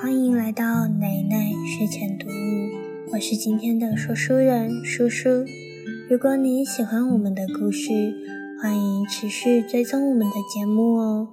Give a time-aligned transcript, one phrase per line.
[0.00, 5.28] 欢迎来到奶奶睡前读物，我是今天的说书人舒舒。
[6.08, 7.90] 如果你喜欢我们的故事，
[8.62, 11.28] 欢迎持续追踪我们的节目哦。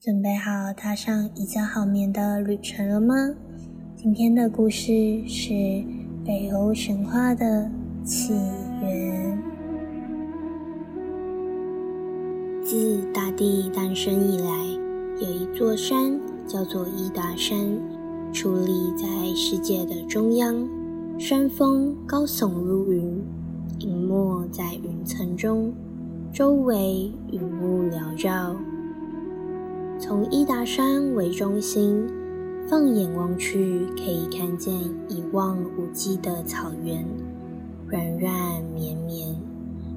[0.00, 3.14] 准备好踏上一觉好眠的旅程了吗？
[3.94, 4.92] 今天的故事
[5.28, 5.52] 是
[6.24, 7.70] 北欧神话的
[8.04, 8.34] 起
[8.82, 9.38] 源。
[12.64, 14.66] 自大地诞生以来，
[15.20, 17.56] 有一座山叫做伊达山，
[18.32, 20.68] 矗立在世界的中央。
[21.18, 23.22] 山峰高耸入云，
[23.78, 25.72] 隐没在云层中，
[26.32, 28.56] 周围云雾缭绕。
[29.98, 32.04] 从伊达山为中心，
[32.66, 34.74] 放眼望去，可以看见
[35.08, 37.04] 一望无际的草原，
[37.86, 38.32] 软软
[38.74, 39.36] 绵绵，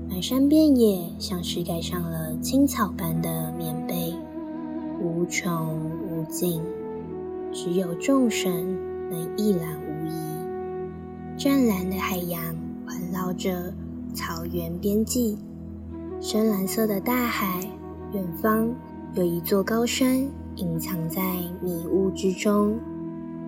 [0.08, 4.14] 满山遍野像是盖上了青草般的棉被，
[5.02, 5.76] 无穷
[6.08, 6.62] 无尽，
[7.56, 8.78] 只有众神
[9.10, 11.38] 能一览无遗。
[11.38, 12.54] 湛蓝的海洋
[12.86, 13.74] 环绕着
[14.14, 15.38] 草原边际，
[16.20, 17.66] 深蓝色的大海，
[18.12, 18.70] 远方。
[19.14, 21.22] 有一座高山隐藏在
[21.62, 22.78] 迷雾之中，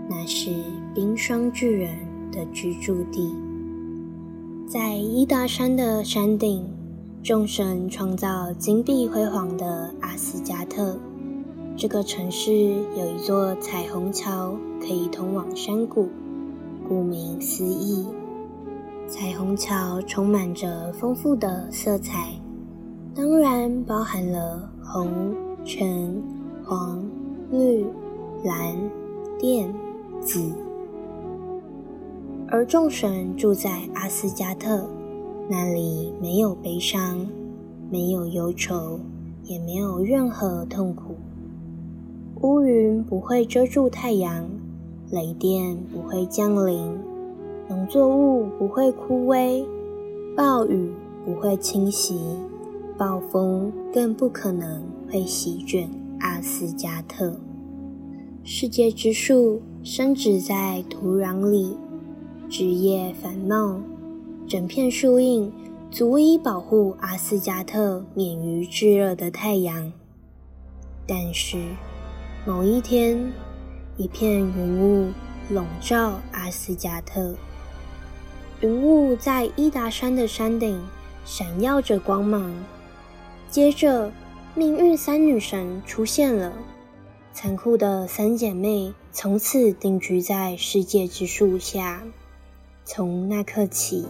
[0.09, 0.51] 那是
[0.95, 1.89] 冰霜巨人
[2.31, 3.35] 的居住地。
[4.65, 6.65] 在伊达山的山顶，
[7.21, 10.97] 众神创造金碧辉煌的阿斯加特。
[11.77, 12.51] 这个城市
[12.97, 16.09] 有一座彩虹桥，可以通往山谷。
[16.89, 18.07] 顾名思义，
[19.07, 22.33] 彩虹桥充满着丰富的色彩，
[23.13, 25.07] 当然包含了红。
[25.63, 26.23] 橙、
[26.65, 27.03] 黄、
[27.51, 27.85] 绿、
[28.43, 28.75] 蓝、
[29.37, 29.71] 靛、
[30.21, 30.49] 紫，
[32.47, 34.87] 而众神住在阿斯加特，
[35.49, 37.27] 那里没有悲伤，
[37.91, 38.99] 没有忧愁，
[39.43, 41.06] 也没有任何痛苦。
[42.41, 44.47] 乌云不会遮住太阳，
[45.09, 46.97] 雷电不会降临，
[47.67, 49.65] 农作物不会枯萎，
[50.35, 50.91] 暴雨
[51.25, 52.19] 不会侵袭，
[52.97, 54.83] 暴风更不可能。
[55.09, 55.89] 会席卷
[56.19, 57.33] 阿斯加特，
[58.43, 61.77] 世界之树生长在土壤里，
[62.49, 63.79] 枝叶繁茂，
[64.45, 65.49] 整片树荫
[65.89, 69.93] 足以保护阿斯加特免于炙热的太阳。
[71.07, 71.57] 但是，
[72.47, 73.29] 某一天，
[73.97, 75.11] 一片云雾
[75.49, 77.35] 笼罩阿斯加特，
[78.61, 80.81] 云雾在伊达山的山顶
[81.25, 82.53] 闪耀着光芒，
[83.49, 84.09] 接着。
[84.55, 86.51] 命运三女神出现了，
[87.31, 92.01] 残酷的三姐妹从此定居在世界之树下。
[92.85, 94.07] 从那刻起，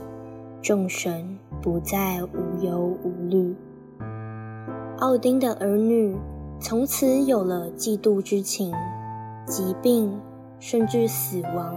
[0.62, 3.56] 众神不再无忧无虑。
[5.00, 6.16] 奥丁的儿女
[6.60, 8.74] 从此有了嫉妒之情，
[9.46, 10.20] 疾病
[10.60, 11.76] 甚至死亡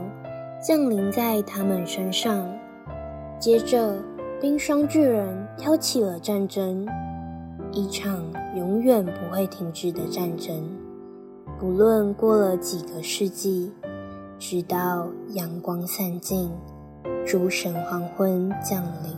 [0.62, 2.48] 降临在他们身上。
[3.38, 3.96] 接着，
[4.40, 6.86] 冰霜巨人挑起了战争。
[7.72, 8.24] 一场
[8.56, 10.60] 永远不会停止的战争，
[11.58, 13.70] 不论过了几个世纪，
[14.38, 16.50] 直到阳光散尽，
[17.24, 19.14] 诸神黄昏降临。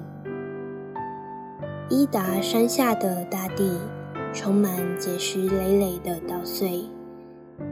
[1.89, 3.78] 伊达山下的大地
[4.32, 6.84] 充满结实累累的稻穗，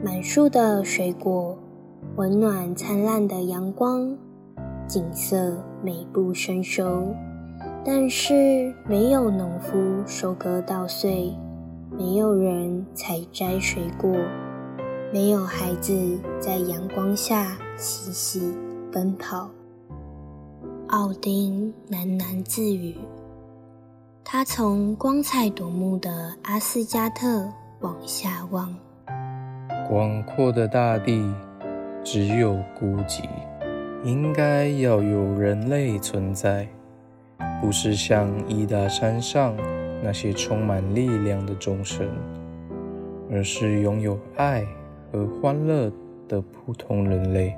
[0.03, 1.57] 满树的水果，
[2.15, 4.15] 温暖灿烂的阳光，
[4.87, 7.13] 景色美不胜收。
[7.83, 11.35] 但是没有农夫收割稻穗，
[11.97, 14.15] 没有人采摘水果，
[15.11, 18.53] 没有孩子在阳光下嬉戏
[18.91, 19.49] 奔跑。
[20.89, 22.95] 奥丁喃喃自语，
[24.23, 28.73] 他从光彩夺目的阿斯加特往下望，
[29.89, 31.33] 广阔的大地
[32.03, 33.23] 只有孤寂，
[34.03, 36.67] 应该要有人类存在。
[37.59, 39.55] 不是像伊达山上
[40.01, 42.07] 那些充满力量的众神，
[43.29, 44.65] 而是拥有爱
[45.11, 45.91] 和欢乐
[46.27, 47.55] 的普通人类。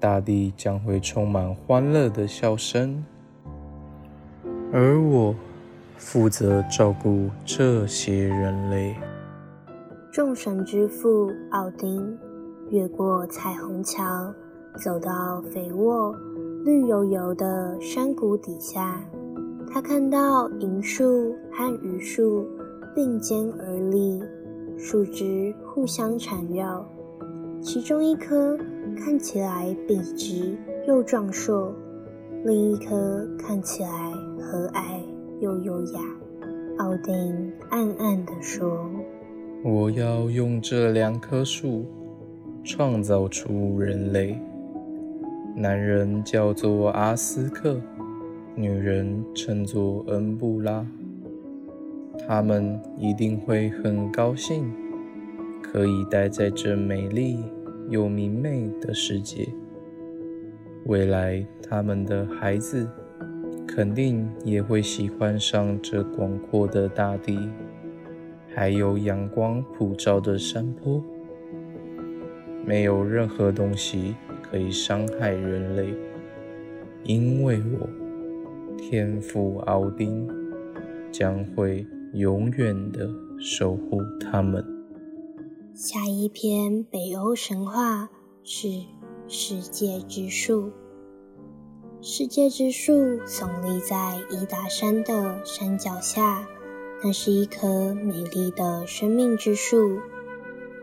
[0.00, 3.02] 大地将会充满欢乐的笑声，
[4.72, 5.34] 而我
[5.96, 8.94] 负责照顾这些人类。
[10.12, 12.18] 众神之父奥丁
[12.70, 14.32] 越过彩虹桥，
[14.82, 16.14] 走到肥沃。
[16.64, 19.00] 绿油油的山谷底下，
[19.72, 22.44] 他看到银树和榆树
[22.92, 24.20] 并肩而立，
[24.76, 26.84] 树枝互相缠绕。
[27.62, 28.58] 其中一棵
[28.98, 30.58] 看起来笔直
[30.88, 31.72] 又壮硕，
[32.44, 34.12] 另一棵看起来
[34.46, 35.02] 和蔼
[35.40, 36.00] 又优雅。
[36.78, 38.88] 奥丁暗暗地说
[39.64, 41.84] ：“我要用这两棵树
[42.62, 44.38] 创造出人类。
[45.56, 47.80] 男人叫做阿斯克，
[48.54, 50.86] 女人称作恩布拉。
[52.28, 54.72] 他们一定会很高兴，
[55.60, 57.42] 可以待在这美丽
[57.88, 59.48] 又明媚的世界。
[60.84, 62.88] 未来，他们的孩子
[63.66, 67.38] 肯定也会喜欢上这广阔的大地，
[68.54, 71.02] 还有阳光普照的山坡。
[72.64, 74.14] 没有任何东西。
[74.48, 75.92] 可以伤害人类，
[77.02, 80.24] 因为我天父奥丁
[81.10, 83.10] 将会永远的
[83.40, 84.64] 守护他们。
[85.74, 88.08] 下一篇北欧神话
[88.44, 88.68] 是
[89.26, 90.70] 世界之树。
[92.02, 92.92] 世界之树
[93.26, 96.46] 耸立在伊达山的山脚下，
[97.02, 99.98] 那是一棵美丽的生命之树。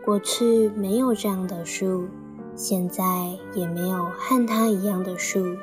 [0.04, 2.08] 过去没有这样的树。
[2.56, 3.04] 现在
[3.52, 5.56] 也没有和它一样的树，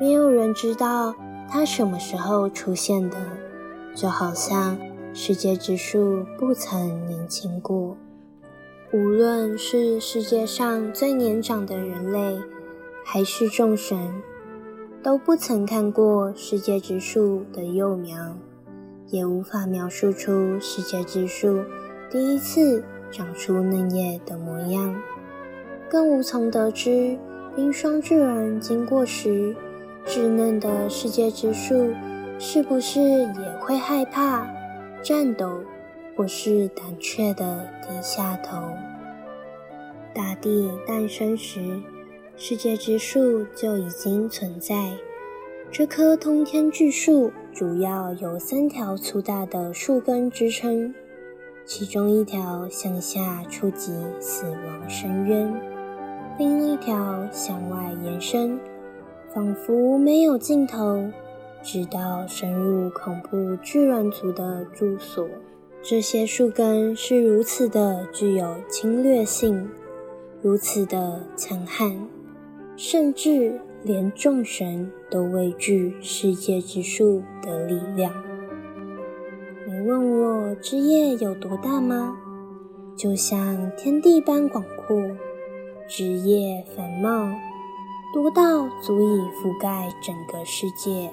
[0.00, 1.14] 没有人知道
[1.46, 3.18] 它什么时候出现的，
[3.94, 4.78] 就好像
[5.12, 7.96] 世界之树不曾年轻过。
[8.94, 12.40] 无论是世界上最年长的人类，
[13.04, 14.22] 还是众神，
[15.06, 18.18] 都不曾看过世界之树的幼苗，
[19.06, 21.62] 也无法描述出世界之树
[22.10, 25.00] 第一次长出嫩叶的模样。
[25.88, 27.16] 更无从得知，
[27.54, 29.54] 冰霜巨人经过时，
[30.04, 31.94] 稚嫩的世界之树
[32.40, 34.44] 是不是也会害怕、
[35.04, 35.60] 颤抖，
[36.16, 38.56] 或是胆怯地低下头？
[40.12, 41.80] 大地诞生时，
[42.38, 44.92] 世界之树就已经存在。
[45.70, 50.94] 这棵通天巨树主要由三条粗大的树根支撑，
[51.64, 53.90] 其中一条向下触及
[54.20, 55.50] 死亡深渊。
[56.38, 58.60] 另一条向外延伸，
[59.34, 61.02] 仿佛没有尽头，
[61.62, 65.26] 直到深入恐怖巨人族的住所。
[65.82, 69.68] 这些树根是如此的具有侵略性，
[70.42, 71.96] 如此的强悍，
[72.76, 78.12] 甚至连众神都畏惧世界之树的力量。
[79.66, 82.16] 你问我枝叶有多大吗？
[82.96, 85.02] 就像天地般广阔。
[85.88, 87.32] 枝叶繁茂，
[88.12, 91.10] 多到足以覆盖整个世界。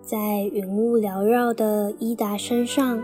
[0.00, 3.00] 在云雾缭绕的伊达山上，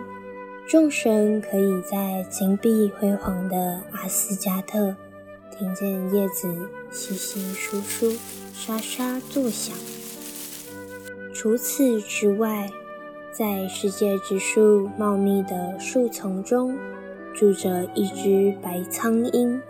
[0.66, 4.96] 众神可以在金碧辉煌的阿斯加特
[5.56, 6.52] 听见叶子
[6.92, 8.16] 窸窸窣窣、
[8.52, 9.76] 沙沙作响。
[11.34, 12.70] 除此之外，
[13.30, 16.76] 在世界之树茂密的树丛中，
[17.34, 19.60] 住着一只白苍鹰。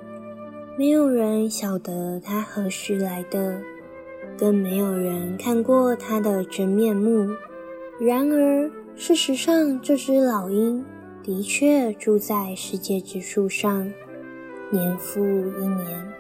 [0.79, 3.61] 没有人晓得它何时来的，
[4.39, 7.29] 更没有人看过它的真面目。
[8.01, 10.85] 然而，事实上，这只老鹰
[11.23, 13.93] 的确住在世界之树上，
[14.71, 16.13] 年复一年，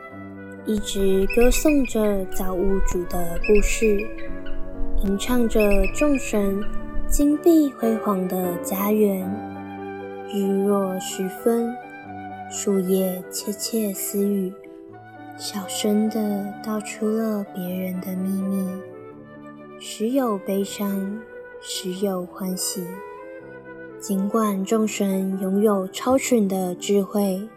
[0.68, 4.06] 一直歌颂着造物主的故事，
[5.02, 5.58] 吟唱着
[5.94, 6.62] 众神
[7.08, 9.26] 金碧辉煌的家园。
[10.30, 11.74] 日落时分。
[12.50, 14.52] 树叶窃窃私语，
[15.38, 18.68] 小声地道出了别人的秘密，
[19.78, 21.18] 时有悲伤，
[21.62, 22.86] 时有欢喜。
[23.98, 27.48] 尽管众神拥有超群的智慧，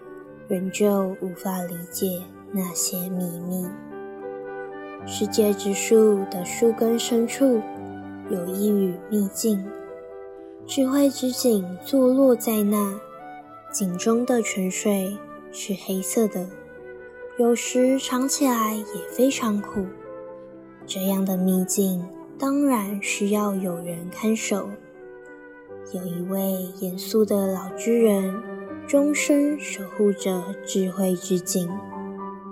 [0.47, 3.65] 仍旧无法理解那些秘密。
[5.05, 7.61] 世界之树的树根深处
[8.29, 9.65] 有一缕秘境，
[10.67, 12.99] 智慧之井坐落在那。
[13.71, 15.17] 井中的泉水
[15.51, 16.45] 是黑色的，
[17.37, 19.85] 有时尝起来也非常苦。
[20.85, 22.05] 这样的秘境
[22.37, 24.69] 当然需要有人看守。
[25.93, 28.41] 有一位严肃的老巨人，
[28.85, 31.69] 终身守护着智慧之井，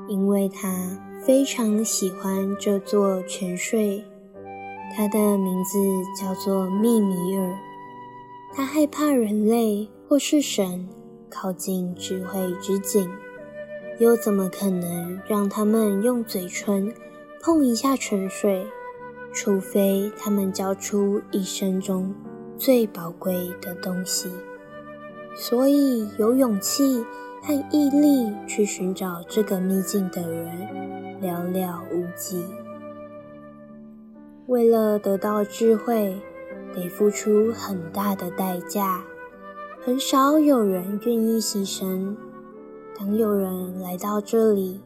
[0.09, 4.03] 因为他非常喜欢这座泉水。
[4.93, 5.79] 他的名字
[6.19, 7.57] 叫做密米尔。
[8.53, 10.89] 他害怕人类或是神。
[11.31, 13.07] 靠近智慧之井，
[13.99, 16.91] 又怎么可能让他们用嘴唇
[17.39, 18.65] 碰一下泉水？
[19.31, 22.15] 除非他们交出一生中
[22.57, 24.27] 最宝贵的东西。
[25.35, 27.05] 所以，有勇气
[27.41, 32.43] 和毅力去寻找这个秘境的人寥寥无几。
[34.47, 36.17] 为了得到智慧，
[36.75, 39.03] 得付出很大的代价。
[39.81, 42.15] 很少有人愿意牺牲，
[42.97, 44.81] 当有人来到这里，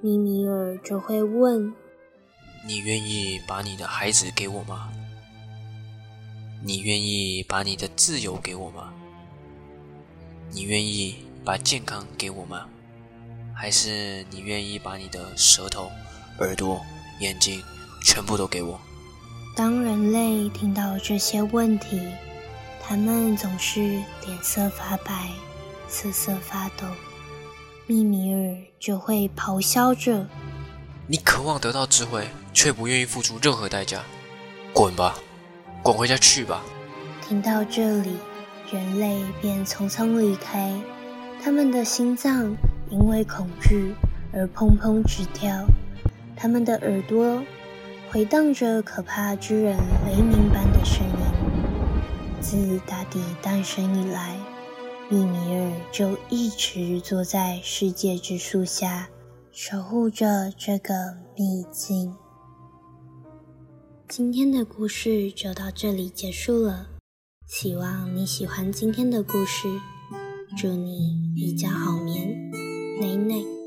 [0.00, 1.72] 密米尔就会问
[2.66, 4.90] ：“你愿意把你的孩子给我吗？
[6.64, 8.92] 你愿意把你的自由给我吗？
[10.50, 11.16] 你愿意
[11.46, 12.66] 把健康给我吗？
[13.54, 15.90] 还是你愿意把你的舌头、
[16.40, 16.84] 耳朵、
[17.20, 17.62] 眼睛
[18.02, 18.78] 全部都给我？”
[19.54, 22.02] 当人类听到这些问题，
[22.82, 23.80] 他们总是
[24.26, 25.30] 脸色发白，
[25.88, 26.84] 瑟瑟发抖。
[27.86, 30.26] 密米尔就会咆哮着
[31.06, 34.02] ：“你渴望得到智慧，却不愿意付出任何代价，
[34.72, 35.16] 滚吧，
[35.80, 36.64] 滚回家去吧！”
[37.26, 38.16] 听到这里，
[38.70, 40.74] 人类便匆匆离开，
[41.42, 42.56] 他们的心脏
[42.90, 43.94] 因为恐惧
[44.32, 45.64] 而砰砰直跳，
[46.36, 47.42] 他们的耳朵
[48.10, 49.76] 回荡着可怕之人
[50.06, 52.40] 雷鸣般的声音。
[52.40, 54.36] 自大地诞生以来，
[55.08, 59.08] 密米尔就一直坐在世界之树下，
[59.50, 60.92] 守护着这个
[61.36, 62.14] 秘境。
[64.08, 66.86] 今天的故事就到这里结束了，
[67.46, 69.68] 希望你喜欢今天的故事。
[70.56, 72.50] 祝你一觉好眠，
[72.98, 73.65] 累累。